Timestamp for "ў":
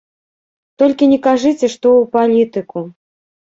2.01-2.09